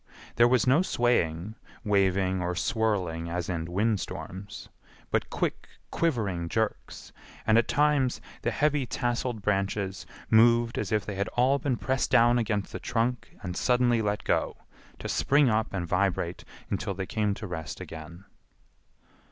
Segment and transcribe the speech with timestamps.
[0.37, 1.53] There was no swaying,
[1.83, 4.67] waving or swirling as in wind storms,
[5.11, 7.11] but quick, quivering jerks,
[7.45, 12.09] and at times the heavy tasseled branches moved as if they had all been pressed
[12.09, 14.57] down against the trunk and suddenly let go,
[14.97, 18.25] to spring up and vibrate until they came to rest again.